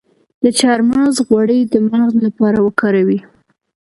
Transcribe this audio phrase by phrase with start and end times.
[0.43, 3.19] د چارمغز غوړي د مغز لپاره وکاروئ